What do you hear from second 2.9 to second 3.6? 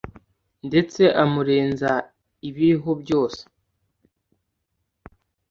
byose.